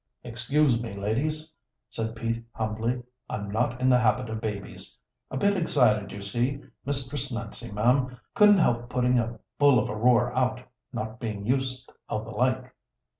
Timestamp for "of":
4.31-4.41, 9.77-9.89, 12.09-12.25